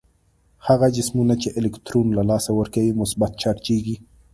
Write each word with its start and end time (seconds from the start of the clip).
هغه 0.67 0.87
جسمونه 0.97 1.33
چې 1.41 1.47
الکترون 1.59 2.07
له 2.17 2.23
لاسه 2.29 2.51
ورکوي 2.59 2.91
مثبت 3.01 3.31
چارجیږي. 3.41 3.95